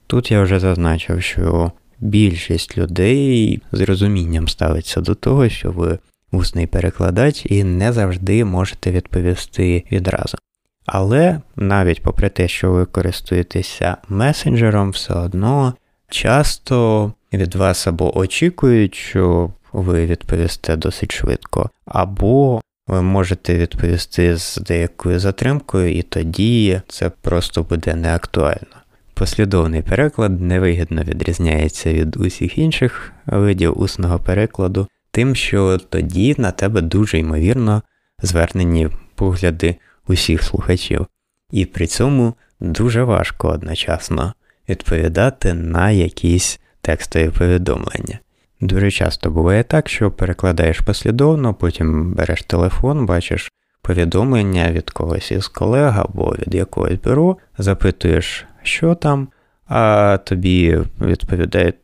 [0.08, 6.00] Тут я вже зазначив, що більшість людей з розумінням ставиться до того, що ви
[6.32, 10.38] усний перекладач і не завжди можете відповісти відразу.
[10.86, 15.74] Але навіть попри те, що ви користуєтеся месенджером, все одно
[16.10, 24.58] часто від вас або очікують, що ви відповісте досить швидко, або ви можете відповісти з
[24.58, 28.78] деякою затримкою, і тоді це просто буде неактуально.
[29.14, 36.82] Послідовний переклад невигідно відрізняється від усіх інших видів усного перекладу, тим, що тоді на тебе
[36.82, 37.82] дуже ймовірно
[38.22, 39.76] звернені погляди
[40.08, 41.08] усіх слухачів,
[41.52, 44.34] і при цьому дуже важко одночасно
[44.70, 48.20] відповідати на якісь текстові повідомлення.
[48.62, 55.48] Дуже часто буває так, що перекладаєш послідовно, потім береш телефон, бачиш повідомлення від когось із
[55.48, 59.28] колег або від якогось бюро, запитуєш, що там,
[59.68, 61.76] а тобі відповідають,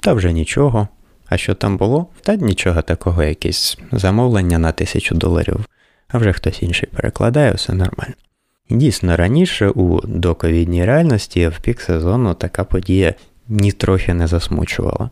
[0.00, 0.88] та вже нічого.
[1.28, 2.06] А що там було?
[2.22, 5.66] Та нічого такого, якесь замовлення на тисячу доларів,
[6.08, 8.14] а вже хтось інший перекладає, все нормально.
[8.70, 13.14] Дійсно, раніше у доковідній реальності в пік сезону така подія
[13.48, 15.10] нітрохи не засмучувала.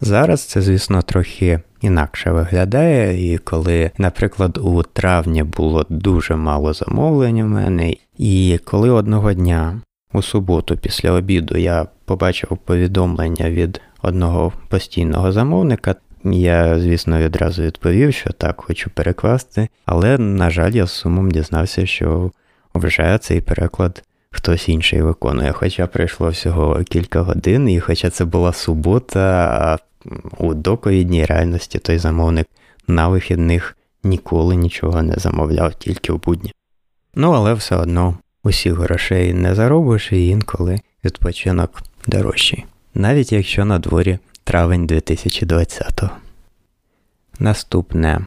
[0.00, 7.40] Зараз це, звісно, трохи інакше виглядає, і коли, наприклад, у травні було дуже мало замовлень
[7.40, 9.80] у мене, і коли одного дня
[10.12, 18.14] у суботу після обіду я побачив повідомлення від одного постійного замовника, я, звісно, відразу відповів,
[18.14, 22.30] що так хочу перекласти, але, на жаль, я з сумом дізнався, що
[22.74, 25.52] вже цей переклад хтось інший виконує.
[25.52, 29.20] Хоча пройшло всього кілька годин, і хоча це була субота,
[29.60, 29.78] а
[30.38, 32.46] у доковідній реальності той замовник
[32.88, 36.52] на вихідних ніколи нічого не замовляв, тільки в будні.
[37.14, 43.78] Ну, але все одно усіх грошей не заробиш і інколи відпочинок дорожчий, навіть якщо на
[43.78, 46.10] дворі травень 2020-го.
[47.38, 48.26] Наступне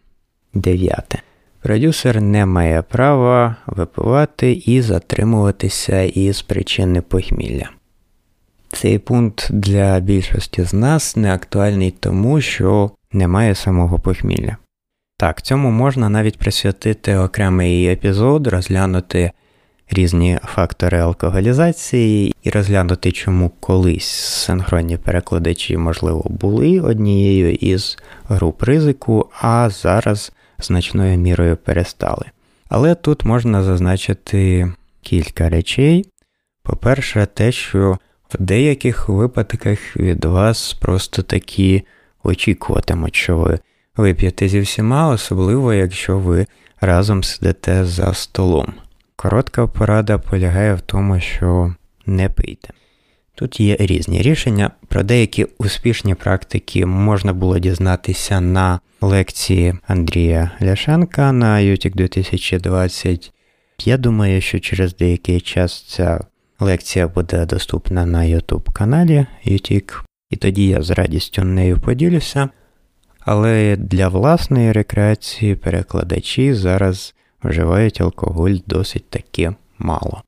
[0.53, 1.21] дев'яте.
[1.61, 7.69] Продюсер не має права випивати і затримуватися із причини похмілля.
[8.71, 14.57] Цей пункт для більшості з нас не актуальний тому, що немає самого похмілля.
[15.17, 19.31] Так, цьому можна навіть присвятити окремий епізод, розглянути
[19.89, 24.09] різні фактори алкоголізації і розглянути, чому колись
[24.45, 27.97] синхронні перекладачі, можливо, були однією із
[28.29, 32.25] груп ризику, а зараз значною мірою перестали.
[32.69, 34.71] Але тут можна зазначити
[35.01, 36.05] кілька речей.
[36.63, 37.97] По-перше, те, що
[38.29, 41.83] в деяких випадках від вас просто такі
[42.23, 43.59] очікуватимуть, що ви
[43.97, 46.45] вип'єте зі всіма, особливо якщо ви
[46.81, 48.73] разом сидите за столом.
[49.15, 52.69] Коротка порада полягає в тому, що не пийте.
[53.35, 54.71] Тут є різні рішення.
[54.87, 63.33] Про деякі успішні практики можна було дізнатися на лекції Андрія Ляшенка на UTIC 2020.
[63.85, 66.19] Я думаю, що через деякий час ця
[66.59, 72.49] лекція буде доступна на YouTube каналі UTIC, і тоді я з радістю нею поділюся.
[73.19, 77.14] Але для власної рекреації перекладачі зараз
[77.45, 80.21] вживають алкоголь досить таки мало.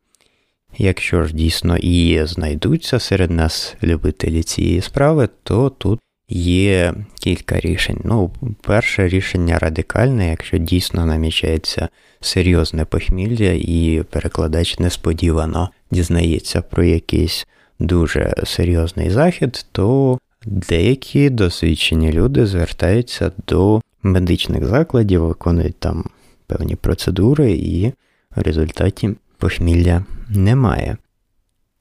[0.77, 5.99] Якщо ж дійсно і знайдуться серед нас любителі цієї справи, то тут
[6.29, 7.99] є кілька рішень.
[8.03, 11.89] Ну, перше рішення радикальне, якщо дійсно намічається
[12.19, 17.47] серйозне похмілля, і перекладач несподівано дізнається про якийсь
[17.79, 26.03] дуже серйозний захід, то деякі досвідчені люди звертаються до медичних закладів, виконують там
[26.47, 27.93] певні процедури, і
[28.35, 30.97] в результаті похмілля немає.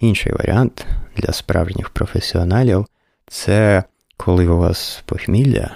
[0.00, 0.86] Інший варіант
[1.16, 2.86] для справжніх професіоналів
[3.26, 3.84] це
[4.16, 5.70] коли у вас похмілля,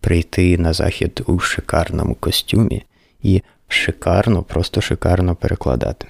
[0.00, 2.84] прийти на захід у шикарному костюмі
[3.22, 6.06] і шикарно, просто шикарно перекладати.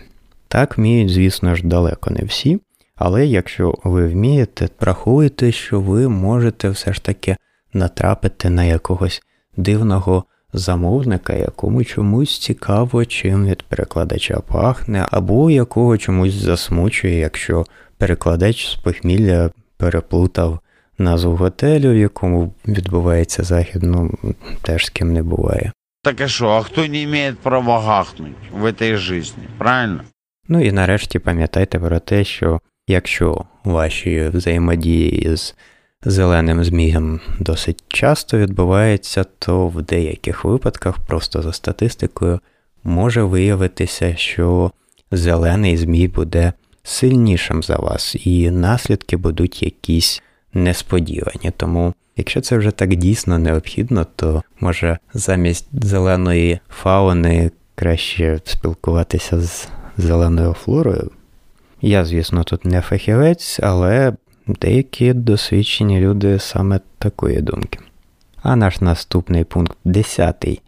[0.48, 2.60] Так вміють, звісно ж, далеко не всі,
[2.96, 7.36] але якщо ви вмієте, врахуйте, що ви можете все ж таки
[7.72, 9.22] натрапити на якогось
[9.56, 17.66] дивного замовника, якому чомусь цікаво, чим від перекладача пахне, або якого чомусь засмучує, якщо
[17.98, 20.58] перекладач з похмілля переплутав
[20.98, 24.10] назву готелю, в якому відбувається захід, ну
[24.62, 25.72] теж з ким не буває.
[26.04, 30.02] Так а что, а кто не имеет права гахнуть в этой жизни, правильно?
[30.48, 35.54] Ну і нарешті пам'ятайте про те, що якщо ваші взаємодії з
[36.04, 42.40] зеленим змієм досить часто відбуваються, то в деяких випадках, просто за статистикою,
[42.84, 44.70] може виявитися, що
[45.10, 50.22] зелений змій буде сильнішим за вас, і наслідки будуть якісь
[50.54, 51.52] несподівані.
[51.56, 59.68] Тому, якщо це вже так дійсно необхідно, то може замість зеленої фауни краще спілкуватися з
[59.96, 61.10] зеленою флорою.
[61.80, 64.12] Я, звісно, тут не фахівець, але
[64.60, 67.78] деякі досвідчені люди саме такої думки.
[68.42, 70.62] А наш наступний пункт 10.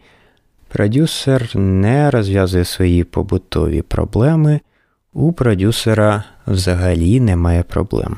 [0.67, 4.59] Продюсер не розв'язує свої побутові проблеми.
[5.13, 8.17] У продюсера взагалі немає проблем.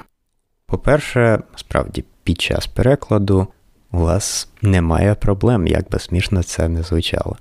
[0.66, 3.48] По-перше, справді, під час перекладу
[3.92, 7.38] у вас немає проблем, як би смішно це не звучало.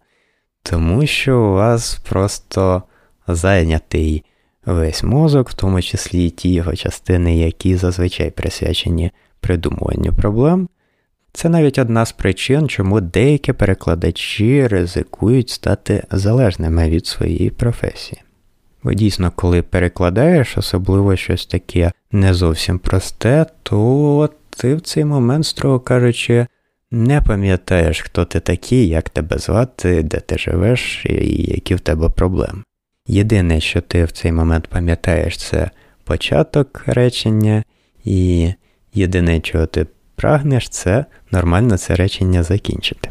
[0.62, 2.83] Тому що у вас просто
[3.29, 4.24] зайнятий
[4.67, 9.11] весь мозок, в тому числі і ті його частини, які зазвичай присвячені
[9.41, 10.69] придумуванню проблем.
[11.33, 18.23] Це навіть одна з причин, чому деякі перекладачі ризикують стати залежними від своєї професії.
[18.83, 25.47] Бо дійсно, коли перекладаєш, особливо щось таке не зовсім просте, то ти в цей момент,
[25.47, 26.47] строго кажучи,
[26.91, 32.09] не пам'ятаєш, хто ти такий, як тебе звати, де ти живеш і які в тебе
[32.09, 32.62] проблеми.
[33.07, 35.71] Єдине, що ти в цей момент пам'ятаєш, це
[36.05, 37.65] початок речення,
[38.05, 38.53] і
[38.95, 43.09] єдине, чого ти прагнеш, це нормально це речення закінчити.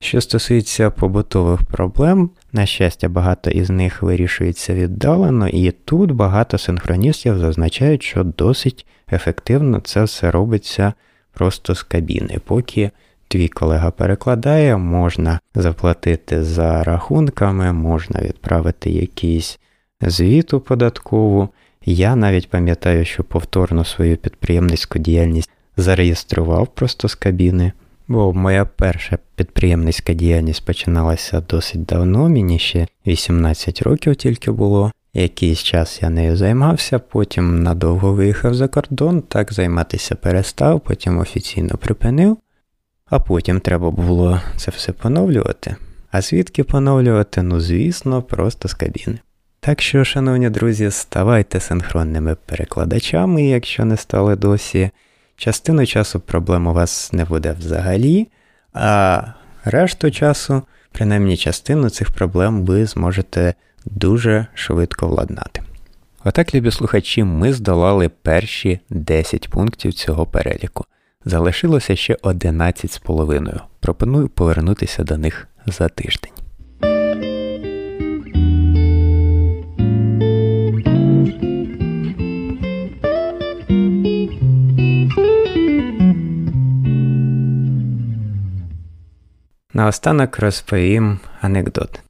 [0.00, 7.38] Що стосується побутових проблем, на щастя, багато із них вирішується віддалено, і тут багато синхроністів
[7.38, 10.92] зазначають, що досить ефективно це все робиться
[11.32, 12.38] просто з кабіни.
[12.44, 12.90] Поки
[13.28, 19.58] твій колега перекладає, можна заплатити за рахунками, можна відправити якийсь
[20.00, 21.48] звіт у податкову.
[21.84, 27.72] Я навіть пам'ятаю, що повторно свою підприємницьку діяльність зареєстрував просто з кабіни.
[28.08, 34.92] Бо моя перша підприємницька діяльність починалася досить давно, мені ще 18 років тільки було.
[35.14, 41.76] Якийсь час я нею займався, потім надовго виїхав за кордон, так займатися перестав, потім офіційно
[41.76, 42.36] припинив,
[43.10, 45.76] а потім треба було це все поновлювати.
[46.10, 47.42] А звідки поновлювати?
[47.42, 49.18] Ну, звісно, просто з кабіни.
[49.60, 54.90] Так що, шановні друзі, ставайте синхронними перекладачами, якщо не стали досі.
[55.36, 58.28] Частину часу проблем у вас не буде взагалі,
[58.72, 59.22] а
[59.64, 63.54] решту часу, принаймні частину цих проблем, ви зможете
[63.84, 65.62] дуже швидко владнати.
[66.24, 70.84] Отак, любі слухачі, ми здолали перші 10 пунктів цього переліку.
[71.28, 73.60] Залишилося ще 11 з половиною.
[73.80, 76.32] Пропоную повернутися до них за тиждень.
[89.74, 92.00] Наостанок розповім анекдот.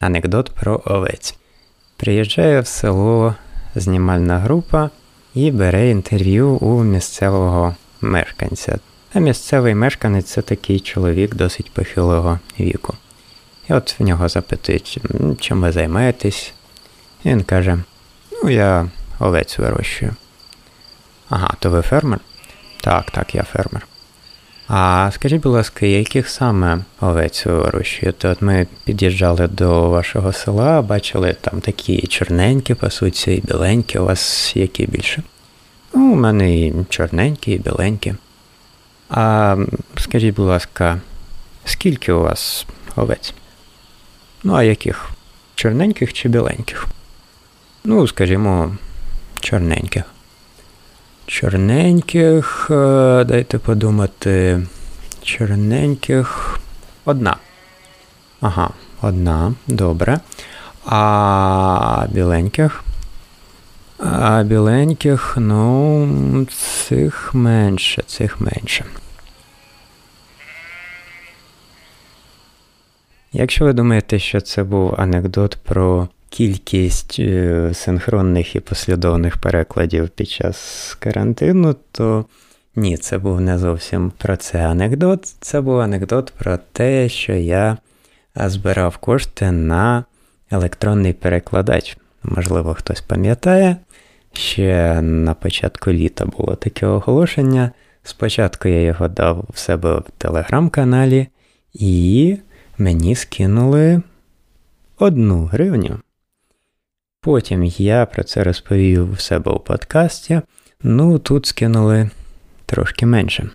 [0.00, 1.38] Анекдот про овець.
[1.96, 3.34] Приїжджає в село
[3.74, 4.90] знімальна група
[5.34, 8.78] і бере інтерв'ю у місцевого мешканця.
[9.14, 12.94] А місцевий мешканець це такий чоловік досить похилого віку.
[13.68, 14.98] І от в нього запитують,
[15.40, 16.52] чим ви займаєтесь?
[17.24, 17.78] І він каже:
[18.32, 18.88] Ну, я
[19.18, 20.16] овець вирощую.
[21.28, 22.20] Ага, то ви фермер?
[22.80, 23.86] Так, так, я фермер.
[24.68, 28.28] А скажіть, будь ласка, яких саме овець ви вирощуєте?
[28.28, 33.98] От ми під'їжджали до вашого села, бачили там такі чорненькі, пасуться, і біленькі.
[33.98, 35.22] У вас які більше?
[35.94, 38.14] Ну, у мене і чорненькі, і біленькі.
[39.08, 39.56] А
[39.96, 41.00] скажіть, будь ласка,
[41.64, 42.66] скільки у вас
[42.96, 43.34] овець?
[44.44, 45.10] Ну, а яких?
[45.54, 46.86] Чорненьких чи біленьких?
[47.84, 48.76] Ну, скажімо,
[49.40, 50.04] чорненьких.
[51.26, 54.66] Чорненьких, е, дайте подумати.
[55.22, 56.58] Чорненьких.
[57.04, 57.36] Одна.
[58.40, 58.70] Ага,
[59.00, 60.20] одна, добре.
[60.86, 62.84] А біленьких?
[64.02, 66.46] А біленьких, ну,
[66.88, 68.84] цих менше, цих менше.
[73.32, 80.28] Якщо ви думаєте, що це був анекдот про кількість е, синхронних і послідовних перекладів під
[80.28, 82.24] час карантину, то
[82.76, 85.24] ні, це був не зовсім про це анекдот.
[85.40, 87.76] Це був анекдот про те, що я
[88.36, 90.04] збирав кошти на
[90.50, 91.96] електронний перекладач.
[92.22, 93.76] Можливо, хтось пам'ятає,
[94.32, 97.70] ще на початку літа було таке оголошення.
[98.02, 101.28] Спочатку я його дав в себе в телеграм-каналі,
[101.74, 102.36] і
[102.78, 104.02] мені скинули
[104.98, 105.98] одну гривню.
[107.20, 110.40] Потім я про це розповів в себе у подкасті.
[110.82, 112.10] Ну, тут скинули
[112.66, 113.50] трошки менше.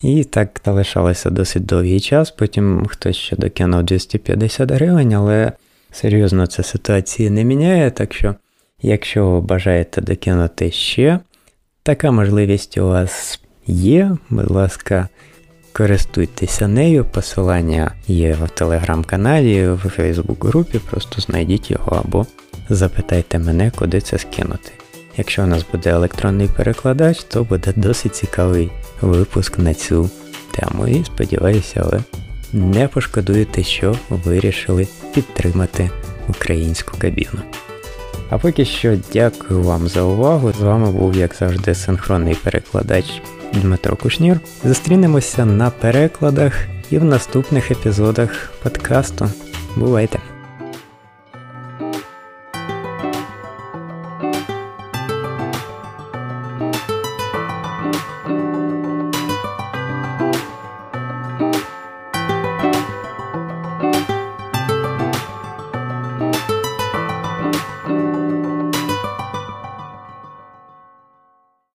[0.00, 2.30] І так залишалося досить довгий час.
[2.30, 5.52] Потім хтось ще докинув 250 гривень, але
[5.90, 7.90] серйозно це ситуації не міняє.
[7.90, 8.34] Так що,
[8.82, 11.18] якщо ви бажаєте докинути ще,
[11.82, 14.16] така можливість у вас є.
[14.30, 15.08] Будь ласка,
[15.72, 17.04] користуйтеся нею.
[17.04, 22.26] Посилання є в телеграм-каналі, в Фейсбук-групі, просто знайдіть його або
[22.68, 24.72] запитайте мене, куди це скинути.
[25.16, 28.70] Якщо у нас буде електронний перекладач, то буде досить цікавий
[29.00, 30.10] випуск на цю
[30.50, 30.86] тему.
[30.88, 32.02] І сподіваюся, ви
[32.52, 35.90] не пошкодуєте, що вирішили підтримати
[36.28, 37.40] українську кабіну.
[38.30, 40.52] А поки що дякую вам за увагу.
[40.52, 43.22] З вами був, як завжди, синхронний перекладач
[43.52, 44.40] Дмитро Кушнір.
[44.64, 46.52] Зустрінемося на перекладах
[46.90, 49.30] і в наступних епізодах подкасту.
[49.76, 50.39] Бувайте!